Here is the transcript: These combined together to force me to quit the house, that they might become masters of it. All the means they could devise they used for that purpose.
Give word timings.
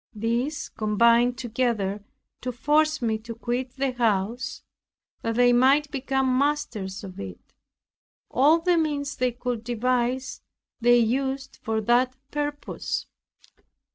These 0.15 0.69
combined 0.69 1.37
together 1.37 2.03
to 2.41 2.51
force 2.51 3.03
me 3.03 3.19
to 3.19 3.35
quit 3.35 3.75
the 3.75 3.91
house, 3.91 4.63
that 5.21 5.35
they 5.35 5.53
might 5.53 5.91
become 5.91 6.39
masters 6.39 7.03
of 7.03 7.19
it. 7.19 7.53
All 8.31 8.57
the 8.59 8.79
means 8.79 9.15
they 9.17 9.31
could 9.31 9.63
devise 9.63 10.41
they 10.79 10.97
used 10.97 11.59
for 11.61 11.81
that 11.81 12.15
purpose. 12.31 13.05